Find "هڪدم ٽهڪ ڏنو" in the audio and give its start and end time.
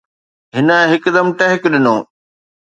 0.91-1.95